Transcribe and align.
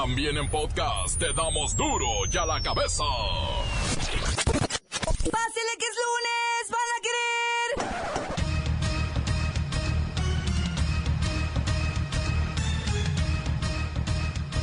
También 0.00 0.36
en 0.36 0.48
podcast 0.48 1.18
te 1.18 1.32
damos 1.32 1.74
duro 1.74 2.06
y 2.32 2.36
a 2.36 2.46
la 2.46 2.62
cabeza. 2.62 3.02
¡Pásele 4.46 5.74
que 5.76 5.86
es 5.90 5.96
lunes! 6.06 6.70
¡Van 6.70 6.88
a 6.94 7.00
querer! 7.02 7.68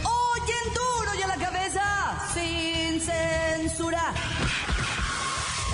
¡Oyen 0.06 0.68
duro 0.74 1.12
y 1.20 1.22
a 1.22 1.28
la 1.28 1.36
cabeza! 1.36 1.84
¡Sin 2.34 3.02
censura! 3.02 4.14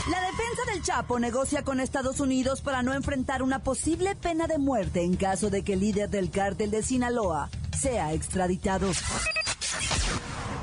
La 0.09 0.21
defensa 0.21 0.65
del 0.73 0.81
Chapo 0.81 1.19
negocia 1.19 1.63
con 1.63 1.79
Estados 1.79 2.19
Unidos 2.19 2.61
para 2.61 2.81
no 2.81 2.95
enfrentar 2.95 3.43
una 3.43 3.59
posible 3.59 4.15
pena 4.15 4.47
de 4.47 4.57
muerte 4.57 5.03
en 5.03 5.15
caso 5.17 5.51
de 5.51 5.63
que 5.63 5.73
el 5.73 5.81
líder 5.81 6.09
del 6.09 6.31
cártel 6.31 6.71
de 6.71 6.81
Sinaloa 6.81 7.51
sea 7.79 8.11
extraditado. 8.13 8.89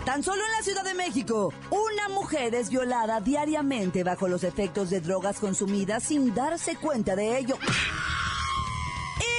Tan 0.09 0.23
solo 0.23 0.43
en 0.43 0.53
la 0.53 0.62
Ciudad 0.62 0.85
de 0.85 0.95
México, 0.95 1.53
una 1.71 2.09
mujer 2.09 2.55
es 2.55 2.71
violada 2.71 3.21
diariamente 3.21 4.05
bajo 4.05 4.27
los 4.27 4.43
efectos 4.43 4.89
de 4.89 5.03
drogas 5.03 5.39
consumidas 5.39 6.03
sin 6.03 6.34
darse 6.34 6.77
cuenta 6.77 7.15
de 7.15 7.37
ello. 7.37 7.59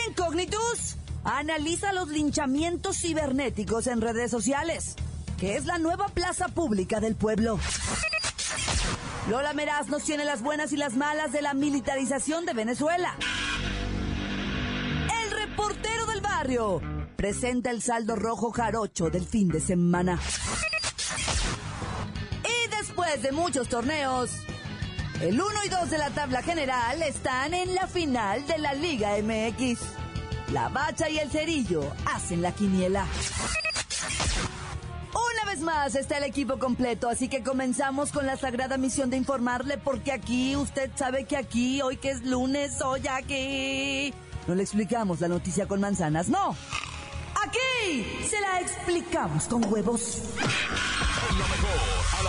Incognitus 0.07 0.97
analiza 1.23 1.91
los 1.91 2.09
linchamientos 2.09 2.97
cibernéticos 2.97 3.87
en 3.87 3.99
redes 3.99 4.29
sociales, 4.29 4.93
que 5.39 5.55
es 5.55 5.65
la 5.65 5.79
nueva 5.79 6.07
plaza 6.09 6.49
pública 6.49 6.99
del 6.99 7.15
pueblo. 7.15 7.59
Lola 9.27 9.53
Meraz 9.53 9.87
nos 9.87 10.03
tiene 10.03 10.23
las 10.23 10.43
buenas 10.43 10.71
y 10.71 10.77
las 10.77 10.95
malas 10.95 11.31
de 11.31 11.41
la 11.41 11.55
militarización 11.55 12.45
de 12.45 12.53
Venezuela. 12.53 13.15
El 15.23 15.31
reportero 15.31 16.05
del 16.05 16.21
barrio 16.21 16.79
presenta 17.15 17.71
el 17.71 17.81
saldo 17.81 18.15
rojo 18.15 18.51
jarocho 18.51 19.09
del 19.09 19.25
fin 19.25 19.47
de 19.47 19.59
semana. 19.59 20.19
De 23.09 23.31
muchos 23.31 23.67
torneos, 23.67 24.29
el 25.19 25.41
1 25.41 25.49
y 25.65 25.69
2 25.69 25.89
de 25.89 25.97
la 25.97 26.11
tabla 26.11 26.43
general 26.43 27.01
están 27.01 27.55
en 27.55 27.73
la 27.73 27.87
final 27.87 28.45
de 28.45 28.59
la 28.59 28.75
Liga 28.75 29.15
MX. 29.17 29.79
La 30.53 30.69
Bacha 30.69 31.09
y 31.09 31.17
el 31.17 31.29
Cerillo 31.31 31.81
hacen 32.05 32.43
la 32.43 32.51
quiniela. 32.51 33.07
Una 35.11 35.51
vez 35.51 35.59
más 35.61 35.95
está 35.95 36.19
el 36.19 36.23
equipo 36.23 36.59
completo, 36.59 37.09
así 37.09 37.29
que 37.29 37.41
comenzamos 37.41 38.11
con 38.11 38.27
la 38.27 38.37
sagrada 38.37 38.77
misión 38.77 39.09
de 39.09 39.17
informarle 39.17 39.79
porque 39.79 40.11
aquí, 40.11 40.55
usted 40.55 40.91
sabe 40.95 41.25
que 41.25 41.35
aquí, 41.35 41.81
hoy 41.81 41.97
que 41.97 42.11
es 42.11 42.23
lunes, 42.23 42.79
hoy 42.81 43.07
aquí, 43.07 44.13
no 44.47 44.53
le 44.53 44.61
explicamos 44.61 45.19
la 45.19 45.29
noticia 45.29 45.67
con 45.67 45.81
manzanas, 45.81 46.29
no. 46.29 46.55
Aquí 47.43 48.05
se 48.29 48.39
la 48.39 48.61
explicamos 48.61 49.45
con 49.45 49.65
huevos. 49.73 50.21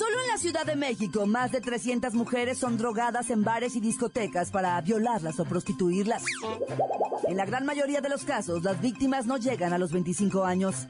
Solo 0.00 0.18
en 0.22 0.28
la 0.28 0.38
Ciudad 0.38 0.64
de 0.64 0.76
México, 0.76 1.26
más 1.26 1.52
de 1.52 1.60
300 1.60 2.14
mujeres 2.14 2.56
son 2.56 2.78
drogadas 2.78 3.28
en 3.28 3.44
bares 3.44 3.76
y 3.76 3.80
discotecas 3.80 4.50
para 4.50 4.80
violarlas 4.80 5.38
o 5.38 5.44
prostituirlas. 5.44 6.24
En 7.28 7.36
la 7.36 7.44
gran 7.44 7.66
mayoría 7.66 8.00
de 8.00 8.08
los 8.08 8.24
casos, 8.24 8.62
las 8.62 8.80
víctimas 8.80 9.26
no 9.26 9.36
llegan 9.36 9.74
a 9.74 9.78
los 9.78 9.92
25 9.92 10.46
años. 10.46 10.88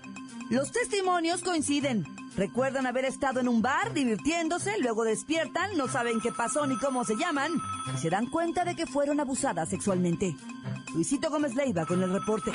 Los 0.48 0.70
testimonios 0.70 1.42
coinciden. 1.42 2.06
Recuerdan 2.36 2.86
haber 2.86 3.04
estado 3.04 3.40
en 3.40 3.48
un 3.48 3.62
bar 3.62 3.92
divirtiéndose, 3.94 4.78
luego 4.78 5.02
despiertan, 5.02 5.76
no 5.76 5.88
saben 5.88 6.20
qué 6.20 6.30
pasó 6.30 6.64
ni 6.68 6.78
cómo 6.78 7.04
se 7.04 7.16
llaman, 7.16 7.50
y 7.92 7.98
se 7.98 8.10
dan 8.10 8.30
cuenta 8.30 8.64
de 8.64 8.76
que 8.76 8.86
fueron 8.86 9.18
abusadas 9.18 9.70
sexualmente. 9.70 10.36
Luisito 10.94 11.30
Gómez 11.30 11.56
Leiva 11.56 11.84
con 11.84 12.00
el 12.00 12.12
reporte. 12.12 12.52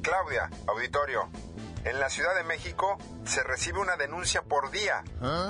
Claudia, 0.00 0.48
auditorio. 0.66 1.28
En 1.88 2.00
la 2.00 2.10
Ciudad 2.10 2.34
de 2.34 2.44
México 2.44 2.98
se 3.24 3.42
recibe 3.42 3.78
una 3.78 3.96
denuncia 3.96 4.42
por 4.42 4.70
día 4.70 5.02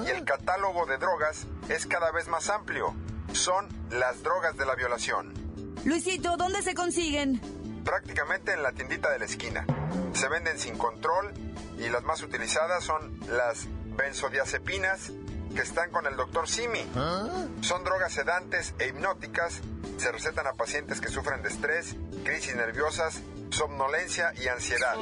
y 0.06 0.10
el 0.10 0.25
catálogo 0.25 0.87
de 0.87 0.97
drogas 0.97 1.49
es 1.69 1.84
cada 1.84 2.12
vez 2.12 2.28
más 2.28 2.49
amplio. 2.49 2.94
Son 3.32 3.66
las 3.91 4.22
drogas 4.22 4.56
de 4.56 4.65
la 4.65 4.76
violación. 4.76 5.34
Luisito, 5.84 6.37
¿dónde 6.37 6.62
se 6.62 6.75
consiguen? 6.75 7.41
Prácticamente 7.84 8.53
en 8.53 8.62
la 8.62 8.71
tiendita 8.71 9.10
de 9.10 9.19
la 9.19 9.25
esquina. 9.25 9.66
Se 10.12 10.28
venden 10.28 10.60
sin 10.60 10.78
control 10.78 11.34
y 11.76 11.88
las 11.88 12.04
más 12.04 12.22
utilizadas 12.22 12.84
son 12.84 13.19
las 13.31 13.66
benzodiazepinas 13.97 15.10
que 15.56 15.62
están 15.62 15.91
con 15.91 16.06
el 16.06 16.16
doctor 16.16 16.49
Simi. 16.49 16.88
Son 17.62 17.82
drogas 17.82 18.12
sedantes 18.12 18.75
e 18.78 18.87
hipnóticas. 18.87 19.60
Se 19.97 20.12
recetan 20.12 20.47
a 20.47 20.53
pacientes 20.53 21.00
que 21.00 21.09
sufren 21.09 21.43
de 21.43 21.49
estrés, 21.49 21.97
crisis 22.22 22.55
nerviosas, 22.55 23.22
somnolencia 23.58 24.32
y 24.41 24.46
ansiedad. 24.46 24.94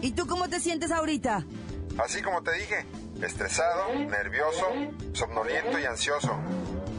¿Y 0.00 0.12
tú 0.12 0.28
cómo 0.28 0.48
te 0.48 0.60
sientes 0.60 0.92
ahorita? 0.92 1.44
Así 1.98 2.22
como 2.22 2.40
te 2.42 2.52
dije, 2.52 2.86
estresado, 3.20 3.92
nervioso, 3.94 4.64
somnoliento 5.12 5.78
y 5.80 5.84
ansioso. 5.84 6.38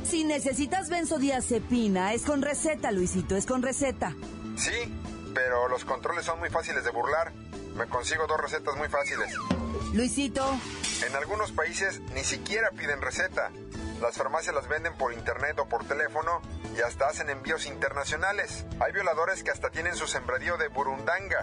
Si 0.04 0.26
necesitas 0.26 0.90
benzodiazepina, 0.90 2.14
es 2.14 2.24
con 2.24 2.42
receta, 2.42 2.92
Luisito, 2.92 3.38
es 3.38 3.46
con 3.46 3.62
receta. 3.62 4.14
Sí, 4.58 4.94
pero 5.34 5.70
los 5.70 5.86
controles 5.86 6.26
son 6.26 6.40
muy 6.40 6.50
fáciles 6.50 6.84
de 6.84 6.92
burlar. 6.92 7.32
Me 7.78 7.86
consigo 7.86 8.28
dos 8.28 8.42
recetas 8.42 8.76
muy 8.76 8.90
fáciles. 8.90 9.34
Luisito, 9.94 10.46
En 11.08 11.16
algunos 11.16 11.54
países 11.54 12.02
ni 12.14 12.26
siquiera 12.26 12.72
piden 12.72 13.02
receta. 13.02 13.52
Las 14.02 14.16
farmacias 14.16 14.56
las 14.56 14.68
venden 14.68 14.94
por 14.94 15.14
internet 15.14 15.60
o 15.60 15.66
por 15.66 15.84
teléfono 15.86 16.42
y 16.78 16.82
hasta 16.82 17.08
hacen 17.08 17.30
envíos 17.30 17.66
internacionales. 17.66 18.66
Hay 18.80 18.94
violadores 18.94 19.44
que 19.44 19.52
hasta 19.52 19.70
tienen 19.70 19.96
su 19.96 20.08
sembradío 20.08 20.58
de 20.58 20.70
burundanga, 20.70 21.42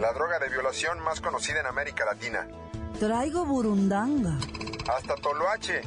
la 0.00 0.12
droga 0.12 0.38
de 0.40 0.48
violación 0.48 0.98
más 1.00 1.20
conocida 1.20 1.60
en 1.60 1.66
América 1.66 2.04
Latina. 2.04 2.48
traigo 2.98 3.44
burundanga. 3.44 4.36
Hasta 4.92 5.14
toloache, 5.14 5.82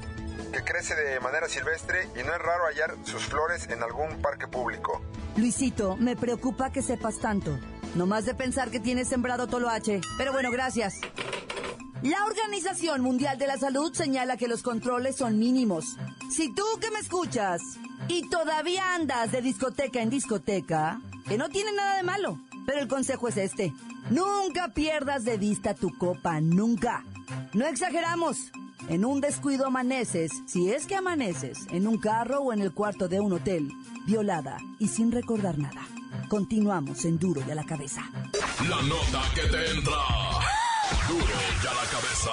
que 0.53 0.63
crece 0.63 0.95
de 0.95 1.19
manera 1.19 1.49
silvestre 1.49 2.07
y 2.15 2.23
no 2.23 2.33
es 2.33 2.39
raro 2.39 2.65
hallar 2.65 2.95
sus 3.03 3.25
flores 3.25 3.67
en 3.69 3.83
algún 3.83 4.21
parque 4.21 4.47
público. 4.47 5.01
Luisito, 5.35 5.97
me 5.97 6.15
preocupa 6.15 6.71
que 6.71 6.81
sepas 6.81 7.19
tanto. 7.19 7.59
No 7.93 8.05
más 8.05 8.25
de 8.25 8.33
pensar 8.35 8.71
que 8.71 8.79
tienes 8.79 9.09
sembrado 9.09 9.47
toloache. 9.47 9.99
Pero 10.17 10.31
bueno, 10.31 10.49
gracias. 10.51 10.95
La 12.05 12.23
Organización 12.23 13.01
Mundial 13.01 13.39
de 13.39 13.47
la 13.47 13.57
Salud 13.57 13.91
señala 13.91 14.37
que 14.37 14.47
los 14.47 14.61
controles 14.61 15.15
son 15.15 15.39
mínimos. 15.39 15.97
Si 16.29 16.53
tú 16.53 16.63
que 16.79 16.91
me 16.91 16.99
escuchas 16.99 17.63
y 18.07 18.29
todavía 18.29 18.93
andas 18.93 19.31
de 19.31 19.41
discoteca 19.41 20.03
en 20.03 20.11
discoteca, 20.11 21.01
que 21.27 21.39
no 21.39 21.49
tiene 21.49 21.71
nada 21.71 21.97
de 21.97 22.03
malo, 22.03 22.39
pero 22.67 22.79
el 22.79 22.87
consejo 22.87 23.27
es 23.27 23.37
este. 23.37 23.73
Nunca 24.11 24.67
pierdas 24.67 25.25
de 25.25 25.39
vista 25.39 25.73
tu 25.73 25.97
copa, 25.97 26.39
nunca. 26.41 27.03
No 27.53 27.65
exageramos. 27.65 28.51
En 28.87 29.03
un 29.03 29.19
descuido 29.19 29.65
amaneces, 29.65 30.31
si 30.45 30.71
es 30.71 30.85
que 30.85 30.95
amaneces, 30.95 31.65
en 31.71 31.87
un 31.87 31.97
carro 31.97 32.41
o 32.41 32.53
en 32.53 32.61
el 32.61 32.71
cuarto 32.71 33.07
de 33.07 33.19
un 33.19 33.33
hotel, 33.33 33.71
violada 34.05 34.59
y 34.77 34.89
sin 34.89 35.11
recordar 35.11 35.57
nada. 35.57 35.81
Continuamos 36.29 37.03
en 37.05 37.17
Duro 37.17 37.41
y 37.47 37.49
a 37.49 37.55
la 37.55 37.65
cabeza. 37.65 38.03
La 38.69 38.79
nota 38.83 39.23
que 39.33 39.41
te 39.49 39.71
entra. 39.71 40.34
Duro 41.07 41.25
la 41.63 41.85
cabeza. 41.89 42.31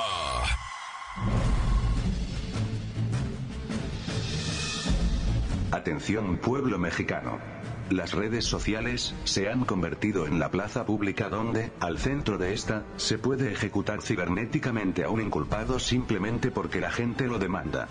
Atención 5.70 6.36
pueblo 6.36 6.78
mexicano. 6.78 7.38
Las 7.88 8.12
redes 8.12 8.44
sociales 8.44 9.14
se 9.24 9.48
han 9.48 9.64
convertido 9.64 10.26
en 10.26 10.38
la 10.38 10.50
plaza 10.50 10.84
pública 10.84 11.30
donde, 11.30 11.72
al 11.80 11.98
centro 11.98 12.36
de 12.36 12.52
esta, 12.52 12.84
se 12.96 13.18
puede 13.18 13.52
ejecutar 13.52 14.02
cibernéticamente 14.02 15.04
a 15.04 15.08
un 15.08 15.22
inculpado 15.22 15.78
simplemente 15.78 16.50
porque 16.50 16.80
la 16.80 16.90
gente 16.90 17.26
lo 17.26 17.38
demanda. 17.38 17.88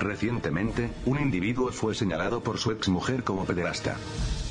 Recientemente, 0.00 0.90
un 1.06 1.20
individuo 1.20 1.70
fue 1.72 1.94
señalado 1.94 2.42
por 2.42 2.58
su 2.58 2.70
exmujer 2.70 3.22
como 3.24 3.44
pederasta. 3.44 3.96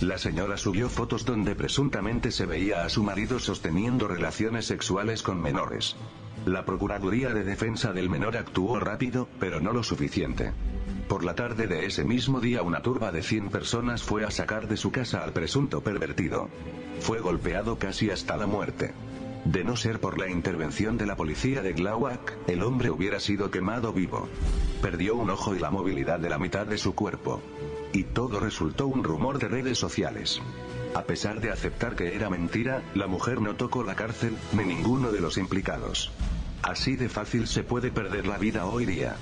La 0.01 0.17
señora 0.17 0.57
subió 0.57 0.89
fotos 0.89 1.25
donde 1.25 1.55
presuntamente 1.55 2.31
se 2.31 2.45
veía 2.45 2.85
a 2.85 2.89
su 2.89 3.03
marido 3.03 3.39
sosteniendo 3.39 4.07
relaciones 4.07 4.65
sexuales 4.65 5.21
con 5.21 5.41
menores. 5.41 5.95
La 6.45 6.65
Procuraduría 6.65 7.33
de 7.33 7.43
Defensa 7.43 7.93
del 7.93 8.09
Menor 8.09 8.35
actuó 8.35 8.79
rápido, 8.79 9.27
pero 9.39 9.59
no 9.59 9.73
lo 9.73 9.83
suficiente. 9.83 10.53
Por 11.07 11.23
la 11.23 11.35
tarde 11.35 11.67
de 11.67 11.85
ese 11.85 12.03
mismo 12.03 12.39
día 12.39 12.63
una 12.63 12.81
turba 12.81 13.11
de 13.11 13.21
100 13.21 13.49
personas 13.49 14.01
fue 14.01 14.23
a 14.23 14.31
sacar 14.31 14.67
de 14.67 14.77
su 14.77 14.91
casa 14.91 15.23
al 15.23 15.33
presunto 15.33 15.81
pervertido. 15.81 16.49
Fue 17.01 17.19
golpeado 17.19 17.77
casi 17.77 18.09
hasta 18.09 18.37
la 18.37 18.47
muerte. 18.47 18.93
De 19.45 19.63
no 19.63 19.75
ser 19.75 19.99
por 19.99 20.19
la 20.19 20.29
intervención 20.29 20.97
de 20.97 21.07
la 21.07 21.15
policía 21.15 21.63
de 21.63 21.73
Glauac, 21.73 22.37
el 22.47 22.61
hombre 22.61 22.91
hubiera 22.91 23.19
sido 23.19 23.49
quemado 23.49 23.91
vivo. 23.91 24.29
Perdió 24.81 25.15
un 25.15 25.31
ojo 25.31 25.55
y 25.55 25.59
la 25.59 25.71
movilidad 25.71 26.19
de 26.19 26.29
la 26.29 26.37
mitad 26.37 26.67
de 26.67 26.77
su 26.77 26.93
cuerpo. 26.93 27.41
Y 27.91 28.03
todo 28.03 28.39
resultó 28.39 28.87
un 28.87 29.03
rumor 29.03 29.39
de 29.39 29.47
redes 29.47 29.79
sociales. 29.79 30.39
A 30.93 31.03
pesar 31.03 31.41
de 31.41 31.49
aceptar 31.49 31.95
que 31.95 32.15
era 32.15 32.29
mentira, 32.29 32.83
la 32.93 33.07
mujer 33.07 33.41
no 33.41 33.55
tocó 33.55 33.83
la 33.83 33.95
cárcel, 33.95 34.37
ni 34.53 34.63
ninguno 34.63 35.11
de 35.11 35.21
los 35.21 35.37
implicados. 35.37 36.11
Así 36.61 36.95
de 36.95 37.09
fácil 37.09 37.47
se 37.47 37.63
puede 37.63 37.91
perder 37.91 38.27
la 38.27 38.37
vida 38.37 38.65
hoy 38.65 38.85
día. 38.85 39.15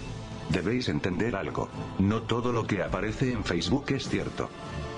Debéis 0.49 0.89
entender 0.89 1.35
algo. 1.35 1.69
No 1.99 2.23
todo 2.23 2.51
lo 2.51 2.67
que 2.67 2.83
aparece 2.83 3.31
en 3.31 3.45
Facebook 3.45 3.85
es 3.89 4.09
cierto. 4.09 4.49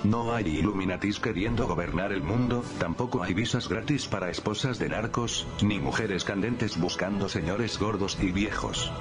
No 0.04 0.34
hay 0.34 0.48
Illuminatis 0.48 1.20
queriendo 1.20 1.68
gobernar 1.68 2.12
el 2.12 2.24
mundo, 2.24 2.66
tampoco 2.80 3.22
hay 3.22 3.36
visas 3.36 3.70
gratis 3.70 4.08
para 4.08 4.32
esposas 4.32 4.80
de 4.80 4.90
narcos, 4.90 5.46
ni 5.62 5.78
mujeres 5.78 6.24
candentes 6.24 6.80
buscando 6.80 7.30
señores 7.30 7.78
gordos 7.78 8.18
y 8.20 8.32
viejos. 8.32 8.92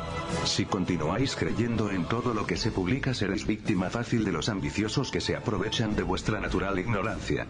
Si 0.44 0.66
continuáis 0.66 1.36
creyendo 1.36 1.90
en 1.90 2.04
todo 2.04 2.34
lo 2.34 2.46
que 2.46 2.58
se 2.58 2.70
publica 2.70 3.14
seréis 3.14 3.46
víctima 3.46 3.88
fácil 3.88 4.26
de 4.26 4.32
los 4.32 4.50
ambiciosos 4.50 5.10
que 5.10 5.22
se 5.22 5.36
aprovechan 5.36 5.96
de 5.96 6.02
vuestra 6.02 6.38
natural 6.38 6.78
ignorancia. 6.78 7.46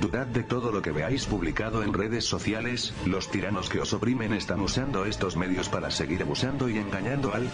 Dudad 0.00 0.26
de 0.26 0.42
todo 0.42 0.72
lo 0.72 0.82
que 0.82 0.90
veáis 0.90 1.26
publicado 1.26 1.84
en 1.84 1.92
redes 1.92 2.24
sociales, 2.24 2.92
los 3.06 3.30
tiranos 3.30 3.68
que 3.68 3.80
os 3.80 3.92
oprimen 3.92 4.32
están 4.32 4.60
usando 4.60 5.04
estos 5.04 5.36
medios 5.36 5.68
para 5.68 5.92
seguir 5.92 6.22
abusando 6.22 6.68
y 6.68 6.78
engañando 6.78 7.32
al 7.32 7.48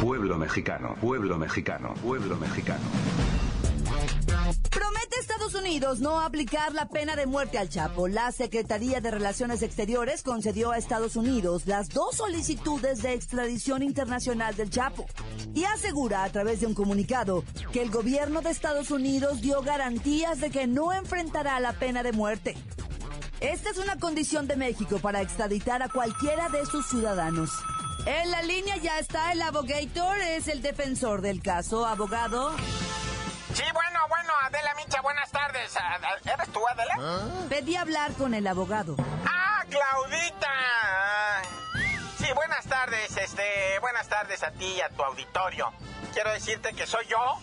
pueblo 0.00 0.38
mexicano, 0.38 0.94
pueblo 1.00 1.36
mexicano, 1.36 1.94
pueblo 1.94 2.36
mexicano. 2.36 2.84
Promete 4.70 5.18
Estados 5.18 5.54
Unidos 5.54 6.00
no 6.00 6.20
aplicar 6.20 6.72
la 6.72 6.86
pena 6.88 7.16
de 7.16 7.26
muerte 7.26 7.58
al 7.58 7.68
Chapo. 7.68 8.06
La 8.06 8.30
Secretaría 8.30 9.00
de 9.00 9.10
Relaciones 9.10 9.62
Exteriores 9.62 10.22
concedió 10.22 10.70
a 10.70 10.78
Estados 10.78 11.16
Unidos 11.16 11.66
las 11.66 11.88
dos 11.88 12.16
solicitudes 12.16 13.02
de 13.02 13.14
extradición 13.14 13.82
internacional 13.82 14.54
del 14.54 14.70
Chapo 14.70 15.06
y 15.54 15.64
asegura 15.64 16.22
a 16.22 16.30
través 16.30 16.60
de 16.60 16.66
un 16.66 16.74
comunicado 16.74 17.42
que 17.72 17.82
el 17.82 17.90
gobierno 17.90 18.40
de 18.40 18.50
Estados 18.50 18.90
Unidos 18.90 19.40
dio 19.40 19.62
garantías 19.62 20.40
de 20.40 20.50
que 20.50 20.66
no 20.66 20.92
enfrentará 20.92 21.58
la 21.58 21.72
pena 21.72 22.02
de 22.02 22.12
muerte. 22.12 22.56
Esta 23.40 23.70
es 23.70 23.78
una 23.78 23.96
condición 23.96 24.46
de 24.46 24.56
México 24.56 24.98
para 24.98 25.22
extraditar 25.22 25.82
a 25.82 25.88
cualquiera 25.88 26.48
de 26.48 26.64
sus 26.66 26.86
ciudadanos. 26.86 27.50
En 28.06 28.30
la 28.30 28.42
línea 28.42 28.76
ya 28.76 28.98
está 28.98 29.32
el 29.32 29.42
abogator, 29.42 30.18
es 30.20 30.46
el 30.46 30.62
defensor 30.62 31.20
del 31.22 31.42
caso. 31.42 31.84
Abogado. 31.84 32.54
Sí, 33.52 33.62
buenas 35.02 35.30
tardes. 35.30 35.74
¿Eres 36.24 36.52
tú, 36.52 36.60
Adela? 36.68 36.96
Pedí 37.48 37.76
hablar 37.76 38.12
con 38.12 38.34
el 38.34 38.46
abogado. 38.46 38.96
¡Ah, 39.26 39.64
Claudita! 39.68 41.42
Sí, 42.18 42.26
buenas 42.34 42.64
tardes, 42.66 43.16
este, 43.16 43.78
buenas 43.80 44.08
tardes 44.08 44.42
a 44.42 44.50
ti 44.50 44.66
y 44.66 44.80
a 44.80 44.88
tu 44.88 45.02
auditorio. 45.02 45.72
Quiero 46.12 46.32
decirte 46.32 46.72
que 46.72 46.86
soy 46.86 47.06
yo, 47.06 47.38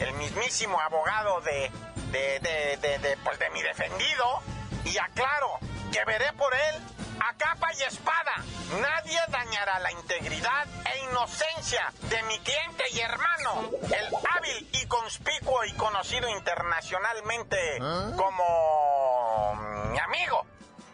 el 0.00 0.12
mismísimo 0.14 0.80
abogado 0.80 1.40
de, 1.42 1.70
de, 2.10 2.40
de, 2.40 2.76
de, 2.76 2.98
de 2.98 3.16
pues 3.18 3.38
de 3.38 3.48
mi 3.50 3.62
defendido, 3.62 4.42
y 4.84 4.98
aclaro 4.98 5.58
que 5.92 6.04
veré 6.04 6.32
por 6.34 6.52
él 6.54 6.82
a 7.28 7.34
capa 7.36 7.72
y 7.78 7.82
espada. 7.82 8.34
Nadie 8.80 9.18
dañará 9.28 9.80
la 9.80 9.92
integridad 9.92 10.66
e 10.92 10.98
inocencia 11.10 11.92
de 12.02 12.22
mi 12.24 12.38
cliente 12.40 12.84
y 12.92 13.00
hermano, 13.00 13.70
el 13.82 14.14
hábil 14.30 14.68
y 14.72 14.86
conspicuo 14.86 15.64
y 15.64 15.72
conocido 15.72 16.28
internacionalmente 16.28 17.78
como 18.16 19.54
mi 19.90 19.98
amigo. 19.98 20.46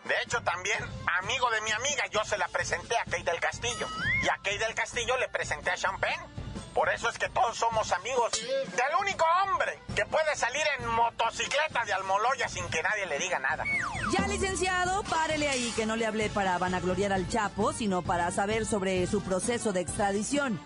De 0.05 0.15
hecho, 0.23 0.43
también 0.43 0.79
amigo 1.19 1.51
de 1.51 1.61
mi 1.61 1.71
amiga, 1.71 2.07
yo 2.11 2.25
se 2.25 2.37
la 2.39 2.49
presenté 2.49 2.97
a 2.99 3.05
Kay 3.05 3.23
del 3.23 3.39
Castillo. 3.39 3.87
Y 4.23 4.29
a 4.29 4.39
Kay 4.43 4.59
del 4.59 4.75
Castillo 4.75 5.17
le 5.19 5.29
presenté 5.29 5.71
a 5.71 5.77
Champagne. 5.77 6.32
Por 6.75 6.89
eso 6.89 7.09
es 7.09 7.19
que 7.19 7.29
todos 7.29 7.57
somos 7.57 7.93
amigos 7.93 8.33
del 8.33 8.97
único 9.01 9.25
hombre 9.45 9.79
que 9.95 10.07
puede 10.07 10.35
salir 10.37 10.63
en 10.79 10.87
motocicleta 10.89 11.85
de 11.85 11.93
Almoloya 11.93 12.49
sin 12.49 12.67
que 12.71 12.83
nadie 12.83 13.07
le 13.07 13.19
diga 13.19 13.39
nada. 13.39 13.65
Ya, 14.11 14.27
licenciado, 14.27 15.03
párele 15.05 15.49
ahí 15.49 15.73
que 15.77 15.85
no 15.85 15.97
le 15.97 16.07
hablé 16.07 16.31
para 16.31 16.57
vanagloriar 16.57 17.13
al 17.13 17.29
Chapo, 17.29 17.73
sino 17.73 18.03
para 18.03 18.31
saber 18.31 18.65
sobre 18.65 19.07
su 19.07 19.23
proceso 19.23 19.73
de 19.73 19.81
extradición. 19.81 20.61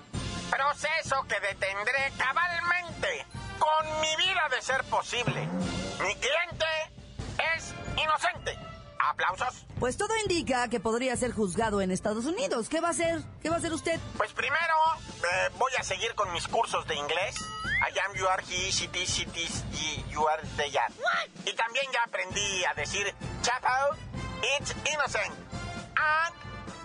Proceso 0.50 1.26
que 1.28 1.40
detendré 1.40 2.12
cabalmente 2.16 3.26
con 3.58 4.00
mi 4.00 4.16
vida 4.16 4.48
de 4.50 4.62
ser 4.62 4.84
posible. 4.84 5.46
Mi 6.04 6.14
cliente 6.14 6.66
es 7.56 7.74
inocente. 7.96 8.65
¿Aplausos? 9.10 9.64
Pues 9.78 9.96
todo 9.96 10.16
indica 10.22 10.68
que 10.68 10.80
podría 10.80 11.16
ser 11.16 11.32
juzgado 11.32 11.80
en 11.80 11.90
Estados 11.90 12.26
Unidos. 12.26 12.68
¿Qué 12.68 12.80
va 12.80 12.88
a 12.88 12.90
hacer? 12.90 13.22
¿Qué 13.42 13.48
va 13.48 13.56
a 13.56 13.58
hacer 13.58 13.72
usted? 13.72 14.00
Pues 14.16 14.32
primero 14.32 14.74
eh, 15.18 15.50
voy 15.58 15.72
a 15.78 15.84
seguir 15.84 16.14
con 16.14 16.32
mis 16.32 16.48
cursos 16.48 16.86
de 16.86 16.96
inglés. 16.96 17.36
I 17.82 17.98
am, 18.00 18.16
you 18.16 18.26
are, 18.26 18.42
he, 18.42 18.70
she, 18.70 18.86
it, 18.86 19.08
she, 19.08 19.22
y 19.72 20.04
you 20.10 20.26
are, 20.26 20.42
they 20.56 20.74
are. 20.76 20.92
Y 21.44 21.52
también 21.54 21.84
ya 21.92 22.02
aprendí 22.04 22.64
a 22.64 22.74
decir, 22.74 23.14
Chapo, 23.42 23.96
it's 24.58 24.74
innocent. 24.90 25.34
And 25.96 26.34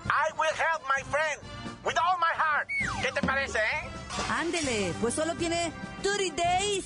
I 0.06 0.32
will 0.38 0.54
help 0.54 0.84
my 0.88 1.02
friend 1.10 1.42
with 1.84 1.98
all 1.98 2.18
my 2.20 2.34
heart. 2.36 2.68
¿Qué 3.02 3.12
te 3.14 3.26
parece, 3.26 3.58
eh? 3.58 3.90
Ándele, 4.30 4.94
pues 5.02 5.14
solo 5.14 5.36
tiene 5.36 5.72
30 6.04 6.44
days 6.44 6.86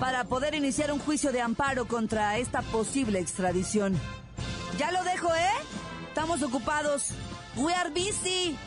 para 0.00 0.24
poder 0.24 0.54
iniciar 0.54 0.90
un 0.90 0.98
juicio 0.98 1.30
de 1.32 1.42
amparo 1.42 1.86
contra 1.86 2.38
esta 2.38 2.62
posible 2.62 3.18
extradición. 3.20 4.00
Ya 4.78 4.90
lo 4.90 5.04
dejo, 5.04 5.32
¿eh? 5.34 5.52
Estamos 6.08 6.42
ocupados. 6.42 7.10
We 7.56 7.72
are 7.74 7.90
busy. 7.90 8.58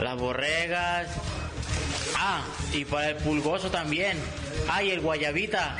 las 0.00 0.16
Borregas. 0.18 1.39
Ah, 2.16 2.42
y 2.72 2.84
para 2.84 3.10
el 3.10 3.16
Pulgoso 3.16 3.70
también. 3.70 4.18
Ay, 4.68 4.90
el 4.90 5.00
Guayabita. 5.00 5.76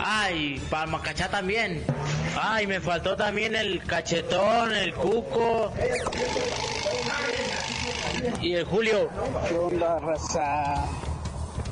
Ay, 0.00 0.60
para 0.70 0.84
el 0.84 0.90
Macachá 0.90 1.28
también. 1.28 1.84
Ay, 2.40 2.66
me 2.66 2.80
faltó 2.80 3.16
también 3.16 3.54
el 3.56 3.82
cachetón, 3.84 4.72
el 4.74 4.94
cuco. 4.94 5.72
Y 8.40 8.54
el 8.54 8.64
Julio. 8.64 9.08
¿Qué 9.48 9.54
onda, 9.58 9.98
raza? 9.98 10.84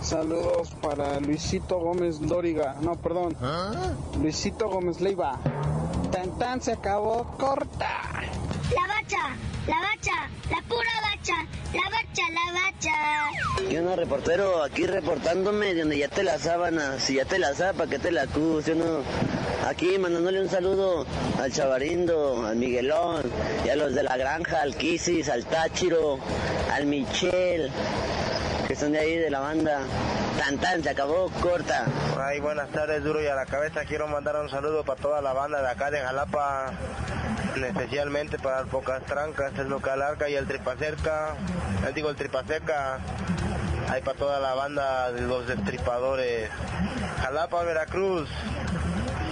Saludos 0.02 0.70
para 0.80 1.18
Luisito 1.20 1.78
Gómez 1.78 2.20
Lóriga. 2.20 2.76
No, 2.80 2.94
perdón. 2.94 3.36
Luisito 4.20 4.68
Gómez 4.68 5.00
Leiva. 5.00 5.38
Tan 6.12 6.38
tan 6.38 6.62
se 6.62 6.72
acabó 6.72 7.36
corta. 7.36 8.22
La 8.74 8.86
bacha, 8.86 9.36
la 9.66 9.76
bacha, 9.80 10.28
la 10.50 10.62
pura 10.68 10.90
bacha, 11.02 11.34
la 11.72 11.90
bacha, 11.90 12.22
la 12.30 12.52
bacha. 12.52 13.70
Yo 13.70 13.82
no, 13.82 13.96
reportero, 13.96 14.62
aquí 14.62 14.86
reportándome 14.86 15.74
de 15.74 15.80
donde 15.80 15.98
ya 15.98 16.08
te 16.08 16.22
la 16.22 16.38
sábanas. 16.38 17.02
Si 17.02 17.14
ya 17.14 17.24
te 17.24 17.38
la 17.38 17.52
¿para 17.52 17.90
que 17.90 17.98
te 17.98 18.10
la 18.10 18.22
acus? 18.22 18.66
Yo 18.66 18.74
no. 18.74 19.02
Aquí 19.66 19.98
mandándole 19.98 20.40
un 20.40 20.48
saludo 20.48 21.04
al 21.40 21.52
Chavarindo, 21.52 22.46
al 22.46 22.56
Miguelón, 22.56 23.22
y 23.64 23.68
a 23.68 23.76
los 23.76 23.94
de 23.94 24.04
la 24.04 24.16
granja, 24.16 24.62
al 24.62 24.76
Kisis, 24.76 25.28
al 25.28 25.44
Táchiro, 25.44 26.20
al 26.72 26.86
Michel, 26.86 27.72
que 28.68 28.76
son 28.76 28.92
de 28.92 29.00
ahí 29.00 29.16
de 29.16 29.30
la 29.30 29.40
banda. 29.40 29.80
Tan 30.38 30.58
tan, 30.58 30.82
se 30.82 30.90
acabó, 30.90 31.30
corta. 31.40 31.86
Ay, 32.20 32.38
buenas 32.40 32.68
tardes, 32.70 33.02
duro 33.02 33.22
y 33.22 33.26
a 33.26 33.34
la 33.34 33.46
cabeza. 33.46 33.84
Quiero 33.84 34.06
mandar 34.06 34.36
un 34.36 34.50
saludo 34.50 34.84
para 34.84 35.00
toda 35.00 35.20
la 35.22 35.32
banda 35.32 35.60
de 35.62 35.68
acá 35.68 35.90
de 35.90 35.98
Jalapa, 35.98 36.72
especialmente 37.64 38.38
para 38.38 38.64
Pocas 38.64 39.04
Trancas, 39.04 39.58
el 39.58 39.68
Local 39.68 40.02
Arca 40.02 40.28
y 40.28 40.34
el 40.34 40.46
Tripacerca. 40.46 41.36
Les 41.82 41.94
digo 41.94 42.10
el 42.10 42.16
Tripaseca. 42.16 42.98
Ahí 43.88 44.02
para 44.02 44.18
toda 44.18 44.40
la 44.40 44.54
banda 44.54 45.12
de 45.12 45.22
los 45.22 45.46
destripadores. 45.46 46.50
Jalapa, 47.22 47.62
Veracruz. 47.62 48.28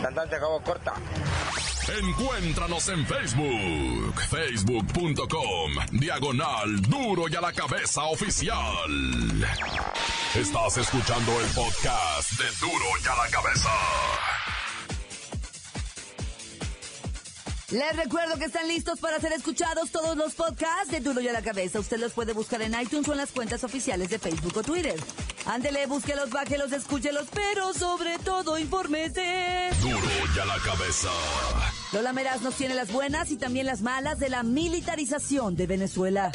Tan 0.03 0.15
tan, 0.15 0.29
se 0.29 0.37
acabó, 0.37 0.61
corta. 0.63 0.95
Encuéntranos 1.87 2.89
en 2.89 3.07
Facebook, 3.07 4.21
facebook.com, 4.31 5.73
diagonal 5.93 6.81
duro 6.81 7.29
y 7.29 7.37
a 7.37 7.43
la 7.43 7.53
cabeza 7.53 8.05
oficial. 8.05 8.57
Estás 10.35 10.79
escuchando 10.79 11.41
el 11.41 11.47
podcast 11.49 12.33
de 12.33 12.45
duro 12.59 12.87
y 13.03 13.07
a 13.07 13.17
la 13.17 13.31
cabeza. 13.31 13.71
Les 17.75 17.97
recuerdo 17.97 18.39
que 18.39 18.45
están 18.45 18.69
listos 18.69 19.01
para 19.01 19.19
ser 19.19 19.33
escuchados 19.33 19.91
todos 19.91 20.17
los 20.17 20.35
podcasts 20.35 20.93
de 20.93 21.01
Duro 21.01 21.21
y 21.21 21.27
a 21.27 21.33
la 21.33 21.43
Cabeza. 21.43 21.81
Usted 21.81 21.99
los 21.99 22.13
puede 22.13 22.33
buscar 22.33 22.63
en 22.63 22.73
iTunes 22.81 23.09
o 23.09 23.13
en 23.13 23.19
las 23.19 23.33
cuentas 23.33 23.65
oficiales 23.65 24.11
de 24.11 24.21
Facebook 24.21 24.57
o 24.59 24.63
Twitter. 24.63 24.95
Ándele, 25.45 25.85
búsquelos, 25.87 26.31
bájelos, 26.31 26.71
escúchelos, 26.71 27.27
pero 27.35 27.75
sobre 27.75 28.17
todo 28.21 28.59
infórmese. 28.61 29.71
Duro 29.81 29.99
y 29.99 30.39
a 30.39 30.45
la 30.45 30.59
Cabeza. 30.65 31.09
Lola 31.93 32.13
Meraz 32.13 32.43
nos 32.43 32.55
tiene 32.55 32.77
las 32.77 32.93
buenas 32.93 33.33
y 33.33 33.39
también 33.39 33.67
las 33.67 33.83
malas 33.83 34.21
de 34.21 34.29
la 34.29 34.45
militarización 34.45 35.57
de 35.57 35.67
Venezuela. 35.67 36.31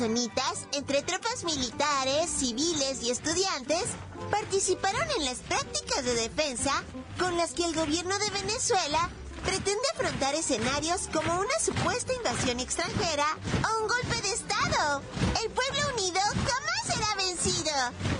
Entre 0.00 1.02
tropas 1.02 1.42
militares, 1.42 2.30
civiles 2.30 3.02
y 3.02 3.10
estudiantes, 3.10 3.82
participaron 4.30 5.02
en 5.16 5.24
las 5.24 5.38
prácticas 5.38 6.04
de 6.04 6.14
defensa 6.14 6.84
con 7.18 7.36
las 7.36 7.52
que 7.52 7.64
el 7.64 7.74
gobierno 7.74 8.16
de 8.20 8.30
Venezuela 8.30 9.10
pretende 9.44 9.82
afrontar 9.94 10.36
escenarios 10.36 11.08
como 11.12 11.40
una 11.40 11.58
supuesta 11.60 12.14
invasión 12.14 12.60
extranjera 12.60 13.26
o 13.64 13.82
un 13.82 13.88
golpe 13.88 14.22
de 14.22 14.34
Estado. 14.34 15.02
El 15.42 15.50
pueblo 15.50 15.80
unido 15.96 16.20
jamás 16.20 16.86
será 16.86 17.14
vencido. 17.16 17.72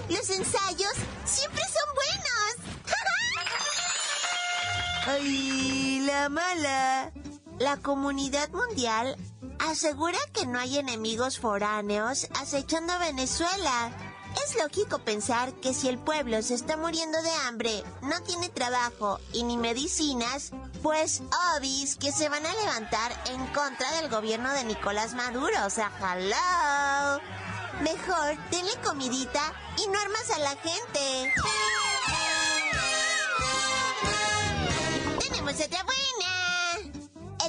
Los 0.08 0.30
ensayos 0.30 0.94
siempre 1.26 1.62
son 1.62 1.94
buenos. 1.94 2.86
¡Ay, 5.06 6.00
la 6.00 6.28
mala! 6.28 7.12
La 7.58 7.76
comunidad 7.76 8.48
mundial 8.50 9.16
asegura 9.58 10.18
que 10.32 10.46
no 10.46 10.60
hay 10.60 10.78
enemigos 10.78 11.40
foráneos 11.40 12.28
acechando 12.40 12.92
a 12.92 12.98
Venezuela. 12.98 13.90
Es 14.44 14.54
lógico 14.56 15.00
pensar 15.00 15.52
que 15.54 15.74
si 15.74 15.88
el 15.88 15.98
pueblo 15.98 16.40
se 16.42 16.54
está 16.54 16.76
muriendo 16.76 17.20
de 17.20 17.32
hambre, 17.46 17.82
no 18.02 18.22
tiene 18.22 18.48
trabajo 18.48 19.18
y 19.32 19.42
ni 19.42 19.56
medicinas, 19.56 20.52
pues 20.82 21.22
obis 21.56 21.96
que 21.96 22.12
se 22.12 22.28
van 22.28 22.46
a 22.46 22.54
levantar 22.54 23.12
en 23.26 23.44
contra 23.48 23.90
del 24.00 24.08
gobierno 24.08 24.52
de 24.52 24.64
Nicolás 24.64 25.14
Maduro. 25.14 25.66
O 25.66 25.70
sea. 25.70 25.90
Mejor 27.82 28.36
denle 28.50 28.72
comidita 28.84 29.52
y 29.78 29.88
no 29.88 29.98
armas 29.98 30.30
a 30.30 30.38
la 30.38 30.56
gente. 30.56 31.32
Tenemos 35.20 35.54
otra 35.54 35.84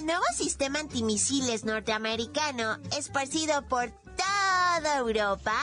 nuevo 0.09 0.25
sistema 0.35 0.79
antimisiles 0.79 1.65
norteamericano, 1.65 2.79
esparcido 2.97 3.61
por 3.67 3.91
toda 4.17 4.97
Europa, 4.97 5.53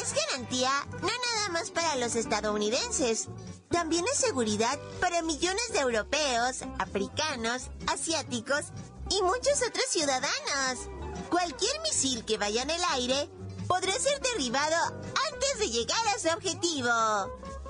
es 0.00 0.14
garantía 0.14 0.70
no 1.02 1.08
nada 1.08 1.48
más 1.52 1.70
para 1.70 1.96
los 1.96 2.16
estadounidenses, 2.16 3.28
también 3.68 4.06
es 4.10 4.18
seguridad 4.18 4.78
para 5.02 5.20
millones 5.20 5.70
de 5.74 5.80
europeos, 5.80 6.62
africanos, 6.78 7.68
asiáticos 7.88 8.72
y 9.10 9.20
muchos 9.20 9.60
otros 9.68 9.84
ciudadanos. 9.90 10.88
Cualquier 11.28 11.78
misil 11.82 12.24
que 12.24 12.38
vaya 12.38 12.62
en 12.62 12.70
el 12.70 12.82
aire 12.92 13.28
podrá 13.68 13.92
ser 13.92 14.18
derribado 14.22 14.76
antes 15.30 15.58
de 15.58 15.68
llegar 15.68 16.08
a 16.08 16.18
su 16.18 16.28
objetivo. 16.28 16.88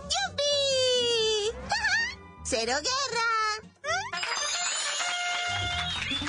¡Yupi! 0.04 1.58
¡Cero 2.44 2.74
guerra! 2.76 3.29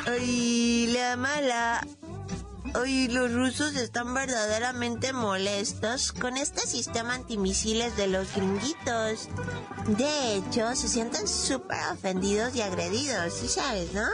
Ay, 0.07 0.87
la 0.87 1.15
mala. 1.17 1.85
Hoy 2.75 3.09
los 3.09 3.33
rusos 3.33 3.75
están 3.75 4.13
verdaderamente 4.13 5.11
molestos 5.11 6.13
con 6.13 6.37
este 6.37 6.61
sistema 6.61 7.15
antimisiles 7.15 7.97
de 7.97 8.07
los 8.07 8.33
gringuitos. 8.33 9.27
De 9.87 10.35
hecho, 10.35 10.73
se 10.75 10.87
sienten 10.87 11.27
súper 11.27 11.79
ofendidos 11.91 12.55
y 12.55 12.61
agredidos, 12.61 13.33
¿sí 13.33 13.49
sabes, 13.49 13.91
no? 13.93 14.07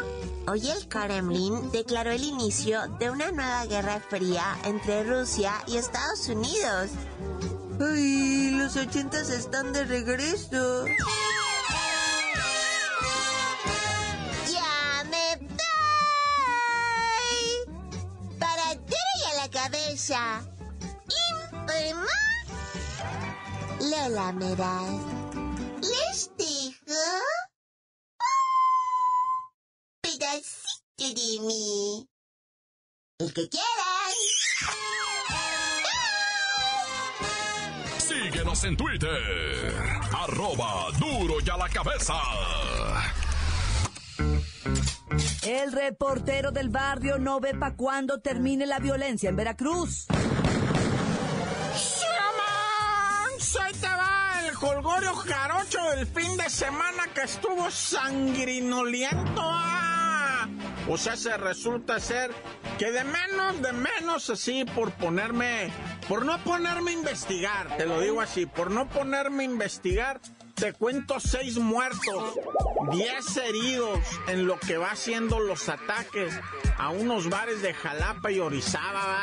Hoy 0.47 0.67
el 0.69 0.87
Kremlin 0.87 1.71
declaró 1.71 2.09
el 2.09 2.23
inicio 2.23 2.87
de 2.99 3.11
una 3.11 3.31
nueva 3.31 3.65
guerra 3.65 3.99
fría 3.99 4.57
entre 4.63 5.03
Rusia 5.03 5.53
y 5.67 5.77
Estados 5.77 6.27
Unidos. 6.27 6.89
¡Ay, 7.79 8.51
los 8.51 8.75
ochentas 8.75 9.29
están 9.29 9.71
de 9.73 9.83
regreso! 9.83 10.85
Cabeza. 20.07 20.41
Informa. 21.31 22.07
Lola 23.79 24.31
Meraz. 24.33 25.01
Les 25.81 26.31
dejo 26.37 27.03
pedacito 30.01 31.13
de 31.15 31.39
mí. 31.41 32.07
El 33.19 33.33
que 33.33 33.49
quieran. 33.49 34.13
Síguenos 37.99 38.63
en 38.63 38.77
Twitter. 38.77 39.83
Arroba 40.13 40.91
duro 40.99 41.35
y 41.43 41.49
a 41.49 41.57
la 41.57 41.69
cabeza. 41.69 42.13
El 45.43 45.71
reportero 45.71 46.51
del 46.51 46.69
barrio 46.69 47.17
no 47.17 47.39
ve 47.39 47.53
pa' 47.53 47.75
cuándo 47.75 48.19
termine 48.19 48.65
la 48.65 48.79
violencia 48.79 49.29
en 49.29 49.35
Veracruz. 49.35 50.07
Ahí 53.61 53.73
te 53.73 53.87
va 53.87 54.47
el 54.47 54.55
colgorio 54.55 55.15
jarocho 55.15 55.77
del 55.95 56.05
fin 56.07 56.35
de 56.37 56.49
semana 56.49 57.03
que 57.13 57.21
estuvo 57.21 57.71
sangrinoliento. 57.71 59.41
ah. 59.41 60.47
O 60.89 60.97
sea, 60.97 61.15
se 61.15 61.35
resulta 61.37 61.99
ser 61.99 62.31
que 62.77 62.91
de 62.91 63.03
menos, 63.03 63.61
de 63.61 63.73
menos 63.73 64.29
así, 64.29 64.65
por 64.65 64.91
ponerme, 64.91 65.69
por 66.07 66.25
no 66.25 66.37
ponerme 66.43 66.91
a 66.91 66.93
investigar, 66.93 67.77
te 67.77 67.85
lo 67.85 67.99
digo 67.99 68.21
así, 68.21 68.45
por 68.45 68.71
no 68.71 68.87
ponerme 68.87 69.43
a 69.43 69.47
investigar, 69.47 70.21
te 70.57 70.73
cuento 70.73 71.19
seis 71.19 71.59
muertos, 71.59 72.33
diez 72.91 73.37
heridos 73.37 73.99
en 74.27 74.47
lo 74.47 74.59
que 74.59 74.77
va 74.77 74.91
haciendo 74.91 75.39
los 75.39 75.69
ataques 75.69 76.33
a 76.77 76.89
unos 76.89 77.29
bares 77.29 77.61
de 77.61 77.75
Jalapa 77.75 78.31
y 78.31 78.39
Orizaba, 78.39 79.21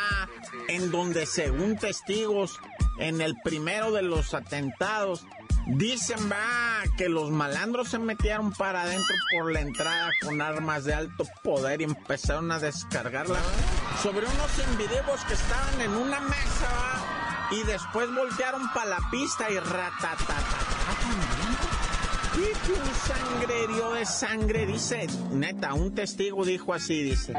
en 0.69 0.93
donde 0.93 1.27
según 1.27 1.77
testigos, 1.77 2.61
en 2.99 3.21
el 3.21 3.35
primero 3.43 3.91
de 3.91 4.03
los 4.03 4.33
atentados, 4.33 5.27
Dicen, 5.67 6.31
va, 6.31 6.83
que 6.99 7.09
los 7.09 7.31
malandros 7.31 7.89
se 7.89 7.99
metieron 7.99 8.53
para 8.53 8.83
adentro 8.83 9.15
por 9.33 9.51
la 9.51 9.61
entrada 9.61 10.11
con 10.23 10.43
armas 10.43 10.85
de 10.85 10.93
alto 10.93 11.25
poder 11.43 11.81
y 11.81 11.85
empezaron 11.85 12.53
a 12.53 12.59
descargarla 12.59 13.39
sobre 14.03 14.27
unos 14.27 14.69
individuos 14.71 15.25
que 15.27 15.33
estaban 15.33 15.81
en 15.81 15.91
una 15.93 16.21
mesa, 16.21 16.69
va, 16.71 17.49
y 17.51 17.63
después 17.63 18.15
voltearon 18.15 18.71
para 18.75 18.91
la 18.91 19.11
pista 19.11 19.51
y 19.51 19.59
ratatata. 19.59 20.84
Un 22.69 22.95
sangrerío 22.95 23.93
de 23.93 24.07
sangre. 24.07 24.67
Dice, 24.67 25.07
neta, 25.33 25.75
un 25.75 25.95
testigo 25.95 26.45
dijo 26.45 26.73
así, 26.73 27.03
dice, 27.03 27.35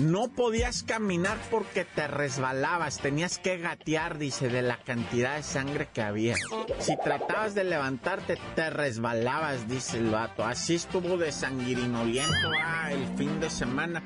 no 0.00 0.28
podías 0.28 0.82
caminar 0.82 1.38
porque 1.50 1.84
te 1.84 2.06
resbalabas, 2.06 2.98
tenías 2.98 3.38
que 3.38 3.58
gatear, 3.58 4.18
dice, 4.18 4.48
de 4.48 4.62
la 4.62 4.78
cantidad 4.78 5.36
de 5.36 5.42
sangre 5.42 5.88
que 5.92 6.02
había. 6.02 6.36
Si 6.78 6.96
tratabas 6.98 7.54
de 7.54 7.64
levantarte, 7.64 8.38
te 8.54 8.70
resbalabas, 8.70 9.68
dice 9.68 9.98
el 9.98 10.10
vato. 10.10 10.44
Así 10.44 10.74
estuvo 10.74 11.16
de 11.16 11.32
sanguinoliento 11.32 12.50
ah, 12.60 12.92
el 12.92 13.06
fin 13.16 13.40
de 13.40 13.50
semana. 13.50 14.02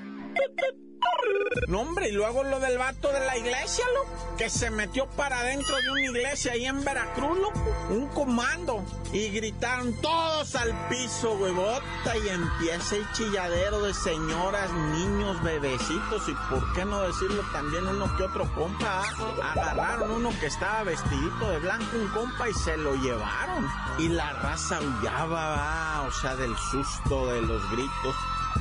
No, 1.67 1.81
hombre, 1.81 2.11
y 2.11 2.13
luego 2.13 2.45
lo 2.45 2.61
del 2.61 2.79
vato 2.79 3.13
de 3.13 3.19
la 3.27 3.37
iglesia, 3.37 3.85
loco, 3.93 4.37
que 4.39 4.49
se 4.49 4.71
metió 4.71 5.07
para 5.09 5.41
adentro 5.41 5.75
de 5.83 5.91
una 5.91 6.03
iglesia 6.03 6.53
ahí 6.53 6.65
en 6.65 6.85
Veracruz, 6.85 7.37
loco, 7.39 7.77
un 7.91 8.07
comando, 8.07 8.85
y 9.13 9.31
gritaron 9.31 9.93
todos 10.01 10.55
al 10.55 10.73
piso, 10.89 11.33
huevota, 11.33 12.17
y 12.25 12.29
empieza 12.29 12.95
el 12.95 13.13
chilladero 13.15 13.83
de 13.83 13.93
señoras, 13.95 14.71
niños, 14.73 15.43
bebecitos, 15.43 16.29
y 16.29 16.35
por 16.49 16.73
qué 16.73 16.85
no 16.85 17.03
decirlo 17.03 17.43
también 17.53 17.85
uno 17.85 18.17
que 18.17 18.23
otro 18.23 18.49
compa, 18.55 19.03
ah? 19.03 19.51
agarraron 19.51 20.13
uno 20.13 20.31
que 20.39 20.47
estaba 20.47 20.85
vestidito 20.85 21.51
de 21.51 21.59
blanco, 21.59 21.97
un 21.97 22.09
compa, 22.11 22.49
y 22.49 22.55
se 22.55 22.77
lo 22.77 22.95
llevaron, 22.95 23.69
y 23.99 24.09
la 24.09 24.33
raza 24.35 24.77
aullaba, 24.77 25.57
ah, 25.57 26.03
o 26.07 26.13
sea, 26.13 26.37
del 26.37 26.57
susto, 26.57 27.27
de 27.27 27.43
los 27.43 27.69
gritos, 27.73 28.15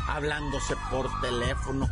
hablándose 0.08 0.76
por 0.90 1.08
teléfono. 1.22 1.88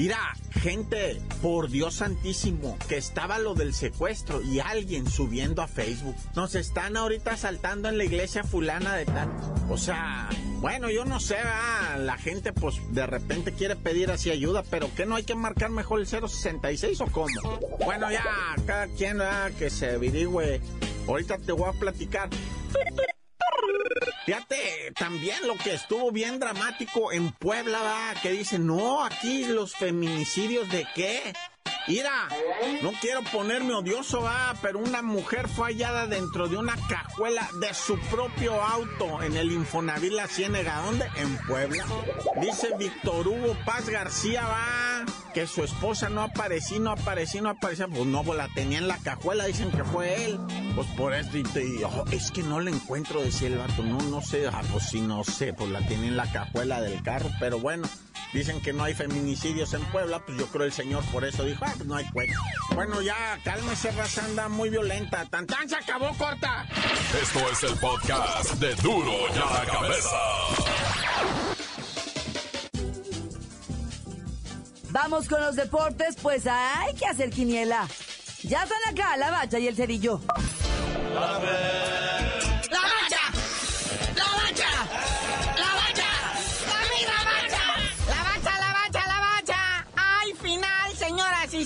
Mira, 0.00 0.34
gente, 0.62 1.20
por 1.42 1.68
Dios 1.68 1.96
santísimo, 1.96 2.78
que 2.88 2.96
estaba 2.96 3.38
lo 3.38 3.52
del 3.52 3.74
secuestro 3.74 4.40
y 4.40 4.58
alguien 4.58 5.06
subiendo 5.06 5.60
a 5.60 5.68
Facebook. 5.68 6.16
Nos 6.34 6.54
están 6.54 6.96
ahorita 6.96 7.36
saltando 7.36 7.90
en 7.90 7.98
la 7.98 8.04
iglesia 8.04 8.42
fulana 8.42 8.96
de 8.96 9.04
tal. 9.04 9.28
O 9.68 9.76
sea, 9.76 10.30
bueno, 10.60 10.88
yo 10.88 11.04
no 11.04 11.20
sé, 11.20 11.36
la 11.98 12.16
gente 12.16 12.54
pues 12.54 12.76
de 12.94 13.06
repente 13.06 13.52
quiere 13.52 13.76
pedir 13.76 14.10
así 14.10 14.30
ayuda, 14.30 14.62
pero 14.70 14.88
¿qué 14.96 15.04
no 15.04 15.16
hay 15.16 15.24
que 15.24 15.34
marcar 15.34 15.68
mejor 15.68 16.00
el 16.00 16.06
066 16.06 16.98
o 17.02 17.06
cómo? 17.08 17.60
Bueno, 17.84 18.10
ya, 18.10 18.24
cada 18.64 18.86
quien 18.86 19.18
que 19.58 19.68
se 19.68 19.96
averigüe. 19.96 20.62
Ahorita 21.06 21.36
te 21.36 21.52
voy 21.52 21.68
a 21.68 21.78
platicar. 21.78 22.30
Fíjate, 24.30 24.92
también 24.96 25.44
lo 25.44 25.56
que 25.56 25.74
estuvo 25.74 26.12
bien 26.12 26.38
dramático 26.38 27.10
en 27.10 27.32
Puebla, 27.32 27.80
va, 27.82 28.14
que 28.22 28.30
dicen, 28.30 28.64
no, 28.64 29.04
aquí 29.04 29.44
los 29.44 29.74
feminicidios 29.74 30.70
de 30.70 30.86
qué? 30.94 31.34
Mira, 31.88 32.28
no 32.82 32.92
quiero 33.00 33.22
ponerme 33.22 33.74
odioso, 33.74 34.22
va, 34.22 34.54
pero 34.62 34.78
una 34.78 35.02
mujer 35.02 35.48
fue 35.48 35.68
hallada 35.68 36.06
dentro 36.06 36.46
de 36.46 36.56
una 36.56 36.76
cajuela 36.88 37.48
de 37.60 37.74
su 37.74 37.98
propio 37.98 38.62
auto 38.62 39.22
en 39.22 39.36
el 39.36 39.50
Infonavit 39.50 40.12
La 40.12 40.28
Ciénega. 40.28 40.82
¿Dónde? 40.82 41.06
En 41.16 41.36
Puebla. 41.46 41.84
Dice 42.40 42.76
Víctor 42.78 43.26
Hugo 43.26 43.56
Paz 43.64 43.88
García, 43.88 44.46
va, 44.46 45.04
que 45.34 45.46
su 45.46 45.64
esposa 45.64 46.08
no 46.08 46.22
aparecía, 46.22 46.78
no 46.78 46.92
aparecía, 46.92 47.42
no 47.42 47.50
aparecía. 47.50 47.88
Pues 47.88 48.06
no, 48.06 48.22
pues 48.22 48.38
la 48.38 48.48
tenía 48.54 48.78
en 48.78 48.86
la 48.86 48.98
cajuela, 48.98 49.46
dicen 49.46 49.72
que 49.72 49.82
fue 49.82 50.24
él. 50.26 50.38
Pues 50.74 50.86
por 50.96 51.14
eso, 51.14 51.36
y, 51.38 51.82
oh, 51.82 52.04
es 52.12 52.30
que 52.30 52.42
no 52.42 52.60
la 52.60 52.70
encuentro, 52.70 53.22
decía 53.22 53.48
el 53.48 53.58
vato. 53.58 53.82
No, 53.82 53.98
no 54.02 54.22
sé, 54.22 54.46
ah, 54.46 54.62
pues 54.70 54.88
sí, 54.88 55.00
no 55.00 55.24
sé, 55.24 55.54
pues 55.54 55.70
la 55.70 55.80
tenía 55.80 56.08
en 56.08 56.16
la 56.16 56.30
cajuela 56.30 56.80
del 56.80 57.02
carro, 57.02 57.30
pero 57.40 57.58
bueno. 57.58 57.88
Dicen 58.32 58.60
que 58.60 58.72
no 58.72 58.84
hay 58.84 58.94
feminicidios 58.94 59.74
en 59.74 59.82
Puebla, 59.86 60.20
pues 60.24 60.38
yo 60.38 60.46
creo 60.46 60.64
el 60.64 60.72
señor 60.72 61.02
por 61.06 61.24
eso 61.24 61.44
dijo, 61.44 61.64
ah, 61.66 61.69
no 61.84 61.96
hay 61.96 62.04
cuenta. 62.10 62.38
Bueno, 62.74 63.00
ya, 63.02 63.38
cálmese, 63.44 63.90
raza, 63.92 64.24
anda 64.24 64.48
muy 64.48 64.70
violenta. 64.70 65.24
Tan 65.26 65.46
tan 65.46 65.68
se 65.68 65.76
acabó, 65.76 66.14
corta. 66.16 66.66
Esto 67.20 67.40
es 67.50 67.62
el 67.64 67.78
podcast 67.78 68.54
de 68.54 68.74
Duro 68.76 69.12
ya 69.34 69.44
la 69.44 69.66
cabeza. 69.66 70.16
Vamos 74.90 75.28
con 75.28 75.40
los 75.40 75.56
deportes, 75.56 76.16
pues 76.20 76.46
hay 76.46 76.94
que 76.94 77.06
hacer 77.06 77.30
quiniela. 77.30 77.86
Ya 78.42 78.64
están 78.64 78.78
acá 78.88 79.16
la 79.16 79.30
bacha 79.30 79.58
y 79.58 79.68
el 79.68 79.76
cerillo. 79.76 80.20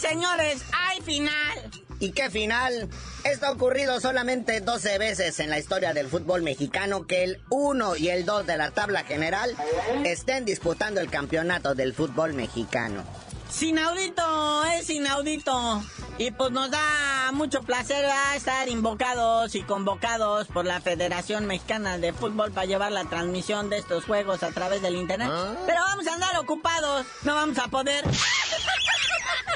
Señores, 0.09 0.63
hay 0.73 1.01
final. 1.01 1.71
¿Y 1.99 2.13
qué 2.13 2.29
final? 2.29 2.89
Esto 3.25 3.47
ha 3.47 3.53
ocurrido 3.53 4.01
solamente 4.01 4.61
12 4.61 4.99
veces 4.99 5.41
en 5.41 5.49
la 5.49 5.59
historia 5.59 5.95
del 5.95 6.09
fútbol 6.09 6.43
mexicano 6.43 7.07
que 7.07 7.25
el 7.25 7.41
1 7.49 7.97
y 7.97 8.09
el 8.09 8.27
2 8.27 8.47
de 8.47 8.59
la 8.59 8.71
tabla 8.71 9.05
general 9.05 9.57
estén 10.05 10.45
disputando 10.45 11.01
el 11.01 11.09
campeonato 11.09 11.75
del 11.75 11.95
fútbol 11.95 12.35
mexicano. 12.35 13.03
Sin 13.49 13.79
audito, 13.79 14.65
es 14.79 14.91
inaudito. 14.91 15.83
Y 16.19 16.33
pues 16.33 16.51
nos 16.51 16.71
da 16.71 17.31
mucho 17.33 17.63
placer 17.63 18.05
estar 18.35 18.69
invocados 18.69 19.55
y 19.55 19.63
convocados 19.63 20.49
por 20.49 20.67
la 20.67 20.81
Federación 20.81 21.47
Mexicana 21.47 21.97
de 21.99 22.13
Fútbol 22.13 22.53
para 22.53 22.67
llevar 22.67 22.93
la 22.93 23.05
transmisión 23.05 23.71
de 23.71 23.79
estos 23.79 24.05
juegos 24.05 24.43
a 24.43 24.51
través 24.51 24.83
del 24.83 24.97
internet. 24.97 25.29
¿Ah? 25.31 25.55
Pero 25.67 25.81
vamos 25.81 26.07
a 26.09 26.15
andar 26.15 26.37
ocupados, 26.37 27.07
no 27.23 27.35
vamos 27.35 27.59
a 27.59 27.69
poder. 27.69 28.05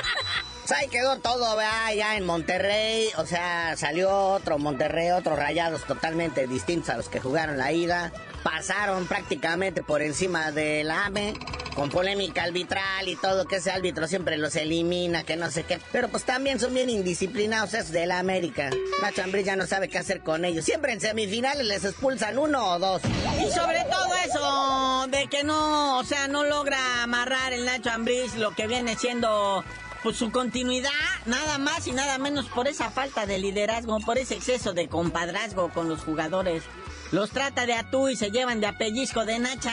Pues 0.68 0.80
ahí 0.80 0.88
quedó 0.88 1.18
todo, 1.18 1.56
¿verdad? 1.56 1.94
ya 1.96 2.16
en 2.16 2.26
Monterrey. 2.26 3.08
O 3.16 3.24
sea, 3.24 3.74
salió 3.78 4.14
otro 4.14 4.58
Monterrey, 4.58 5.12
otros 5.12 5.38
rayados 5.38 5.86
totalmente 5.86 6.46
distintos 6.46 6.90
a 6.90 6.98
los 6.98 7.08
que 7.08 7.20
jugaron 7.20 7.56
la 7.56 7.72
ida. 7.72 8.12
Pasaron 8.42 9.06
prácticamente 9.06 9.82
por 9.82 10.02
encima 10.02 10.52
del 10.52 10.90
AME, 10.90 11.32
con 11.74 11.88
polémica 11.88 12.42
arbitral 12.42 13.08
y 13.08 13.16
todo, 13.16 13.46
que 13.46 13.56
ese 13.56 13.70
árbitro 13.70 14.06
siempre 14.06 14.36
los 14.36 14.56
elimina, 14.56 15.24
que 15.24 15.36
no 15.36 15.50
sé 15.50 15.62
qué. 15.64 15.80
Pero 15.90 16.08
pues 16.08 16.24
también 16.24 16.60
son 16.60 16.74
bien 16.74 16.90
indisciplinados 16.90 17.72
esos 17.72 17.90
de 17.90 18.04
la 18.04 18.18
América. 18.18 18.68
Nacho 19.00 19.22
Ambriz 19.22 19.46
ya 19.46 19.56
no 19.56 19.66
sabe 19.66 19.88
qué 19.88 19.96
hacer 19.96 20.20
con 20.20 20.44
ellos. 20.44 20.66
Siempre 20.66 20.92
en 20.92 21.00
semifinales 21.00 21.66
les 21.66 21.82
expulsan 21.86 22.36
uno 22.36 22.72
o 22.72 22.78
dos. 22.78 23.00
Y 23.40 23.50
sobre 23.52 23.84
todo 23.84 24.14
eso 24.26 25.06
de 25.08 25.28
que 25.28 25.44
no, 25.44 25.98
o 25.98 26.04
sea, 26.04 26.28
no 26.28 26.44
logra 26.44 27.02
amarrar 27.02 27.54
el 27.54 27.64
Nacho 27.64 27.90
Ambriz 27.90 28.34
lo 28.34 28.54
que 28.54 28.66
viene 28.66 28.96
siendo 28.96 29.64
pues 30.02 30.16
su 30.16 30.30
continuidad, 30.30 30.90
nada 31.26 31.58
más 31.58 31.86
y 31.86 31.92
nada 31.92 32.18
menos 32.18 32.46
por 32.46 32.68
esa 32.68 32.90
falta 32.90 33.26
de 33.26 33.38
liderazgo, 33.38 33.98
por 34.00 34.18
ese 34.18 34.36
exceso 34.36 34.72
de 34.72 34.88
compadrazgo 34.88 35.70
con 35.70 35.88
los 35.88 36.00
jugadores. 36.00 36.62
Los 37.10 37.30
trata 37.30 37.64
de 37.64 37.72
atú 37.72 38.08
y 38.08 38.16
se 38.16 38.30
llevan 38.30 38.60
de 38.60 38.66
apellisco 38.66 39.24
de 39.24 39.38
Nacha. 39.38 39.72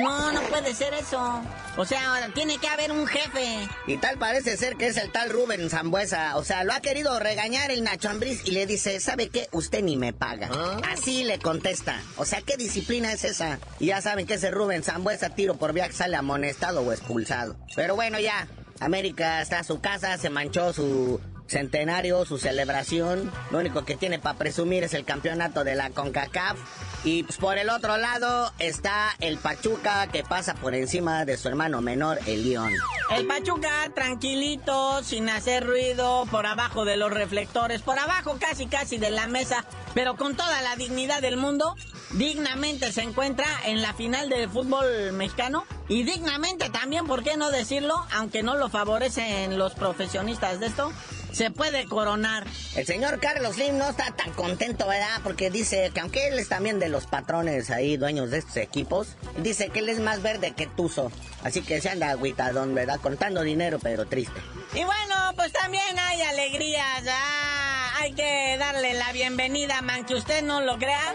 No, 0.00 0.30
no 0.30 0.40
puede 0.42 0.72
ser 0.72 0.94
eso. 0.94 1.42
O 1.76 1.84
sea, 1.84 2.30
tiene 2.32 2.58
que 2.58 2.68
haber 2.68 2.92
un 2.92 3.08
jefe. 3.08 3.68
Y 3.88 3.96
tal 3.96 4.18
parece 4.18 4.56
ser 4.56 4.76
que 4.76 4.86
es 4.86 4.96
el 4.96 5.10
tal 5.10 5.30
Rubén 5.30 5.68
Zambuesa. 5.68 6.36
O 6.36 6.44
sea, 6.44 6.62
lo 6.62 6.72
ha 6.72 6.80
querido 6.80 7.18
regañar 7.18 7.72
el 7.72 7.82
Nacho 7.82 8.08
Ambriz 8.08 8.42
y 8.44 8.52
le 8.52 8.66
dice, 8.66 9.00
¿sabe 9.00 9.30
qué? 9.30 9.48
Usted 9.50 9.82
ni 9.82 9.96
me 9.96 10.12
paga. 10.12 10.48
¿Ah? 10.52 10.80
Así 10.92 11.24
le 11.24 11.40
contesta. 11.40 12.00
O 12.16 12.24
sea, 12.24 12.40
¿qué 12.42 12.56
disciplina 12.56 13.12
es 13.12 13.24
esa? 13.24 13.58
Y 13.80 13.86
ya 13.86 14.00
saben 14.00 14.26
que 14.26 14.34
ese 14.34 14.52
Rubén 14.52 14.84
Zambuesa 14.84 15.30
tiro 15.30 15.56
por 15.56 15.72
viaje 15.72 15.92
sale 15.92 16.16
amonestado 16.16 16.82
o 16.82 16.92
expulsado. 16.92 17.56
Pero 17.74 17.96
bueno, 17.96 18.20
ya, 18.20 18.46
América 18.80 19.42
está 19.42 19.60
a 19.60 19.64
su 19.64 19.80
casa, 19.80 20.16
se 20.16 20.30
manchó 20.30 20.72
su 20.72 21.20
centenario, 21.50 22.24
su 22.24 22.38
celebración. 22.38 23.30
Lo 23.50 23.58
único 23.58 23.84
que 23.84 23.96
tiene 23.96 24.18
para 24.18 24.38
presumir 24.38 24.84
es 24.84 24.94
el 24.94 25.04
campeonato 25.04 25.64
de 25.64 25.74
la 25.74 25.90
CONCACAF. 25.90 26.58
Y 27.04 27.24
pues, 27.24 27.38
por 27.38 27.58
el 27.58 27.70
otro 27.70 27.96
lado 27.96 28.52
está 28.58 29.16
el 29.20 29.38
Pachuca 29.38 30.06
que 30.08 30.22
pasa 30.22 30.54
por 30.54 30.74
encima 30.74 31.24
de 31.24 31.36
su 31.36 31.48
hermano 31.48 31.80
menor, 31.80 32.18
el 32.26 32.48
León. 32.48 32.72
El 33.10 33.26
Pachuca 33.26 33.90
tranquilito, 33.94 35.02
sin 35.02 35.28
hacer 35.28 35.66
ruido, 35.66 36.26
por 36.30 36.46
abajo 36.46 36.84
de 36.84 36.96
los 36.96 37.10
reflectores, 37.10 37.82
por 37.82 37.98
abajo 37.98 38.36
casi 38.38 38.66
casi 38.66 38.98
de 38.98 39.10
la 39.10 39.26
mesa, 39.26 39.64
pero 39.94 40.16
con 40.16 40.36
toda 40.36 40.60
la 40.62 40.76
dignidad 40.76 41.22
del 41.22 41.36
mundo, 41.36 41.74
dignamente 42.12 42.92
se 42.92 43.02
encuentra 43.02 43.46
en 43.64 43.82
la 43.82 43.94
final 43.94 44.28
del 44.28 44.48
fútbol 44.48 45.12
mexicano 45.12 45.64
y 45.88 46.02
dignamente 46.02 46.70
también, 46.70 47.06
¿por 47.06 47.24
qué 47.24 47.36
no 47.36 47.50
decirlo? 47.50 47.94
Aunque 48.12 48.42
no 48.42 48.56
lo 48.56 48.68
favorecen 48.68 49.58
los 49.58 49.74
profesionistas 49.74 50.60
de 50.60 50.66
esto, 50.66 50.92
se 51.32 51.50
puede 51.50 51.86
coronar. 51.86 52.46
El 52.76 52.86
señor 52.86 53.20
Carlos 53.20 53.56
Slim 53.56 53.78
no 53.78 53.90
está 53.90 54.10
tan 54.12 54.32
contento, 54.32 54.86
¿verdad? 54.86 55.20
Porque 55.22 55.50
dice 55.50 55.90
que 55.92 56.00
aunque 56.00 56.28
él 56.28 56.38
es 56.38 56.48
también 56.48 56.78
de 56.78 56.88
los 56.88 57.06
patrones 57.06 57.70
ahí, 57.70 57.96
dueños 57.96 58.30
de 58.30 58.38
estos 58.38 58.56
equipos, 58.56 59.08
dice 59.38 59.68
que 59.68 59.80
él 59.80 59.88
es 59.88 60.00
más 60.00 60.22
verde 60.22 60.52
que 60.52 60.66
Tuzo. 60.66 61.10
Así 61.42 61.62
que 61.62 61.80
se 61.80 61.88
anda 61.88 62.10
agüitadón, 62.10 62.74
¿verdad? 62.74 63.00
Contando 63.00 63.42
dinero, 63.42 63.78
pero 63.82 64.06
triste. 64.06 64.40
Y 64.74 64.84
bueno, 64.84 65.14
pues 65.36 65.52
también 65.52 65.98
hay 65.98 66.20
alegrías, 66.22 67.04
¿ah? 67.08 67.92
hay 68.00 68.12
que 68.12 68.56
darle 68.58 68.94
la 68.94 69.12
bienvenida, 69.12 69.82
man, 69.82 70.04
que 70.04 70.14
usted 70.14 70.42
no 70.42 70.60
lo 70.60 70.78
crea, 70.78 71.14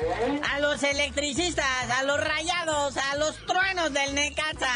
a 0.53 0.59
los 0.59 0.83
electricistas, 0.83 1.65
a 1.89 2.03
los 2.03 2.19
rayados, 2.19 2.97
a 2.97 3.17
los 3.17 3.37
truenos 3.45 3.91
del 3.93 4.13
Necaxa. 4.13 4.73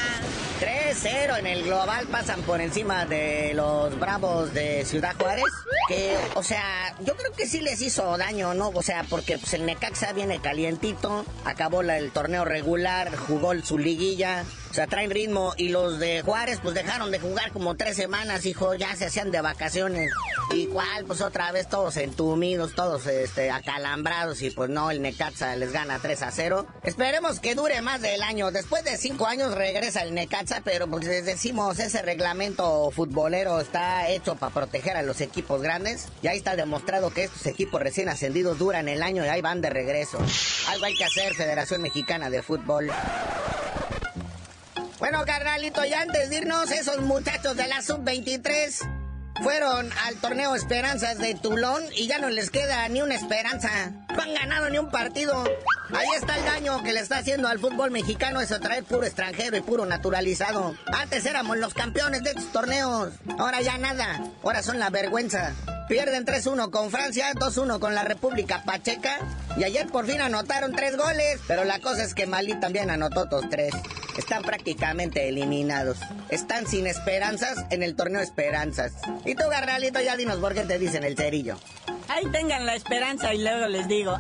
3-0 0.60 1.40
en 1.40 1.48
el 1.48 1.64
global 1.64 2.08
pasan 2.08 2.42
por 2.42 2.60
encima 2.60 3.06
de 3.06 3.54
los 3.54 3.98
Bravos 3.98 4.54
de 4.54 4.84
Ciudad 4.84 5.16
Juárez. 5.18 5.46
Que, 5.88 6.18
o 6.36 6.44
sea, 6.44 6.94
yo 7.00 7.16
creo 7.16 7.32
que 7.32 7.48
sí 7.48 7.62
les 7.62 7.82
hizo 7.82 8.18
daño, 8.18 8.54
¿no? 8.54 8.70
O 8.70 8.82
sea, 8.84 9.06
porque 9.10 9.38
pues, 9.38 9.54
el 9.54 9.66
Necaxa 9.66 10.12
viene 10.12 10.40
calientito, 10.42 11.26
acabó 11.46 11.82
la- 11.82 11.98
el 11.98 12.12
torneo 12.12 12.44
regular, 12.44 13.16
jugó 13.16 13.54
su 13.62 13.78
liguilla, 13.78 14.44
o 14.70 14.74
sea, 14.74 14.88
traen 14.88 15.12
ritmo. 15.12 15.54
Y 15.58 15.70
los 15.70 15.98
de 16.00 16.22
Juárez, 16.24 16.60
pues 16.62 16.76
dejaron 16.76 17.10
de 17.12 17.20
jugar 17.20 17.52
como 17.52 17.76
tres 17.76 17.96
semanas, 17.96 18.46
hijo, 18.46 18.74
ya 18.74 18.94
se 18.96 19.06
hacían 19.06 19.32
de 19.32 19.40
vacaciones. 19.42 20.12
Igual, 20.52 21.06
pues 21.06 21.22
otra 21.22 21.52
vez 21.52 21.70
todos 21.70 21.96
entumidos, 21.98 22.74
todos 22.74 23.06
este, 23.06 23.52
acalambrados. 23.52 24.42
Y 24.42 24.50
pues 24.50 24.70
no, 24.70 24.90
el 24.90 25.02
Necaxa 25.02 25.56
les 25.56 25.72
gana 25.72 26.00
3 26.00 26.24
a 26.24 26.32
0. 26.32 26.66
Esperemos 26.84 27.40
que 27.40 27.54
dure 27.54 27.82
más 27.82 28.02
del 28.02 28.24
año. 28.24 28.50
Después 28.52 28.84
de 28.84 28.98
cinco 28.98 29.28
años 29.28 29.54
regresa 29.54 30.02
el 30.02 30.14
Necaxa, 30.16 30.62
pero 30.64 30.88
pues 30.88 31.06
les 31.06 31.26
decimos, 31.26 31.78
ese 31.78 32.02
reglamento 32.02 32.90
futbolero 32.90 33.60
está 33.60 34.10
hecho 34.10 34.36
para 34.36 34.52
proteger 34.52 34.98
a 34.98 35.04
los 35.04 35.22
equipos 35.22 35.62
grandes. 35.62 36.08
Y 36.24 36.28
ahí 36.28 36.40
está 36.40 36.56
demostrado 36.56 37.12
que 37.12 37.26
estos 37.26 37.46
equipos 37.46 37.80
recién 37.82 38.10
ascendidos 38.10 38.58
duran 38.58 38.90
el 38.90 39.04
año 39.04 39.24
y 39.24 39.28
ahí 39.28 39.42
van 39.42 39.62
de 39.62 39.70
regreso. 39.70 40.18
Algo 40.68 40.86
hay 40.86 40.96
que 40.96 41.06
hacer, 41.06 41.36
Federación 41.36 41.84
Mexicana 41.84 42.32
de 42.32 42.42
Fútbol. 42.42 42.92
Bueno, 44.98 45.24
carnalito, 45.26 45.86
ya 45.86 46.02
antes 46.02 46.30
de 46.30 46.38
irnos, 46.38 46.72
esos 46.72 47.02
muchachos 47.02 47.56
de 47.56 47.68
la 47.68 47.82
Sub-23 47.82 48.99
fueron 49.42 49.90
al 50.06 50.16
torneo 50.16 50.56
Esperanzas 50.56 51.18
de 51.18 51.36
Tulón 51.36 51.84
y 51.96 52.08
ya 52.08 52.20
no 52.20 52.30
les 52.30 52.50
queda 52.50 52.88
ni 52.90 53.02
una 53.02 53.16
esperanza. 53.16 53.92
No 54.16 54.22
han 54.22 54.34
ganado 54.34 54.70
ni 54.70 54.78
un 54.78 54.90
partido. 54.90 55.44
Ahí 55.92 56.08
está 56.18 56.38
el 56.38 56.46
daño 56.46 56.84
que 56.84 56.94
le 56.94 57.00
está 57.00 57.18
haciendo 57.18 57.48
al 57.48 57.60
fútbol 57.60 57.92
mexicano 57.92 58.42
eso 58.42 58.60
traer 58.60 58.84
puro 58.84 59.04
extranjero 59.06 59.58
y 59.58 59.62
puro 59.62 59.86
naturalizado. 59.86 60.76
Antes 60.88 61.26
éramos 61.26 61.58
los 61.58 61.74
campeones 61.74 62.24
de 62.24 62.32
estos 62.32 62.52
torneos. 62.52 63.14
Ahora 63.38 63.62
ya 63.62 63.78
nada. 63.78 64.24
Ahora 64.44 64.62
son 64.62 64.80
la 64.80 64.90
vergüenza. 64.90 65.54
Pierden 65.88 66.26
3-1 66.26 66.70
con 66.70 66.92
Francia, 66.92 67.34
2-1 67.34 67.80
con 67.80 67.96
la 67.96 68.04
República 68.04 68.64
Pacheca. 68.64 69.18
Y 69.58 69.64
ayer 69.64 69.88
por 69.88 70.06
fin 70.06 70.22
anotaron 70.22 70.74
tres 70.74 70.96
goles. 70.96 71.40
Pero 71.48 71.64
la 71.64 71.80
cosa 71.80 72.04
es 72.04 72.14
que 72.14 72.28
Malí 72.28 72.60
también 72.60 72.92
anotó 72.92 73.22
otros 73.22 73.50
tres. 73.50 73.74
Están 74.20 74.44
prácticamente 74.44 75.30
eliminados. 75.30 75.98
Están 76.28 76.68
sin 76.68 76.88
esperanzas 76.88 77.66
en 77.70 77.84
el 77.84 77.96
torneo 77.96 78.20
Esperanzas. 78.20 78.92
Y 79.26 79.34
tú, 79.34 79.44
Garralito, 79.50 80.02
ya 80.02 80.18
dinos 80.18 80.40
por 80.40 80.54
qué 80.54 80.64
te 80.64 80.78
dicen 80.78 81.06
el 81.06 81.16
cerillo. 81.16 81.58
Ahí 82.10 82.26
tengan 82.30 82.66
la 82.66 82.76
esperanza 82.76 83.34
y 83.34 83.42
luego 83.42 83.68
les 83.68 83.88
digo. 83.88 84.20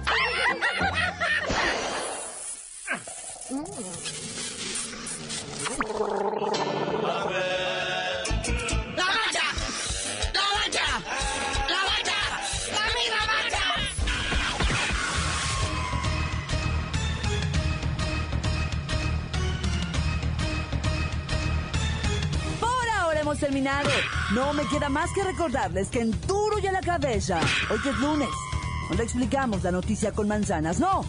Terminado. 23.39 23.89
No 24.33 24.53
me 24.53 24.63
queda 24.67 24.89
más 24.89 25.11
que 25.13 25.23
recordarles 25.23 25.89
que 25.89 26.01
en 26.01 26.11
Duro 26.27 26.59
y 26.59 26.67
a 26.67 26.71
la 26.71 26.81
Cabeza, 26.81 27.39
hoy 27.69 27.79
que 27.79 27.89
es 27.89 27.97
lunes, 27.97 28.29
no 28.89 28.95
le 28.95 29.03
explicamos 29.03 29.63
la 29.63 29.71
noticia 29.71 30.11
con 30.11 30.27
manzanas, 30.27 30.79
no. 30.79 31.05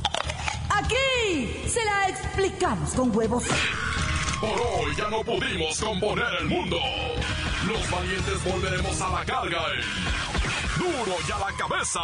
Aquí 0.70 1.68
se 1.68 1.84
la 1.84 2.08
explicamos 2.08 2.90
con 2.92 3.14
huevos. 3.16 3.44
Por 4.40 4.50
hoy 4.50 4.96
ya 4.96 5.08
no 5.08 5.22
pudimos 5.22 5.78
componer 5.80 6.32
el 6.40 6.46
mundo. 6.46 6.78
Los 7.66 7.90
valientes 7.90 8.44
volveremos 8.44 9.00
a 9.00 9.08
la 9.10 9.24
carga 9.24 9.60
Duro 10.78 11.16
y 11.28 11.32
a 11.32 11.38
la 11.38 11.52
cabeza. 11.56 12.00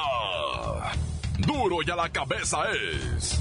Duro 1.39 1.79
y 1.87 1.91
a 1.91 1.97
la 1.97 2.09
cabeza 2.11 2.59
es 2.73 3.41